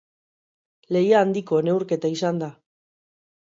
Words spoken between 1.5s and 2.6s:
neurketa izan da.